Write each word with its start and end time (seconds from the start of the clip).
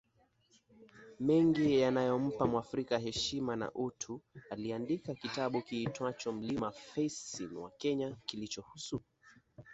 mengine 1.19 1.77
yanayompa 1.81 2.47
mwafrika 2.47 2.97
heshima 2.97 3.55
na 3.55 3.71
UtuAliandika 3.73 5.15
kitabu 5.15 5.61
kiitwacho 5.61 6.31
mlima 6.31 6.71
Facing 6.71 7.55
wa 7.57 7.71
Kenya 7.71 8.17
kilichohusu 8.25 9.01